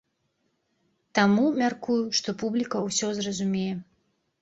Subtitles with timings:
[1.19, 3.73] Таму, мяркую, што публіка ўсё зразумее.